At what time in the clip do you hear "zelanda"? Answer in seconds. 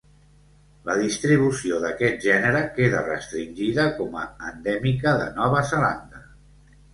5.75-6.25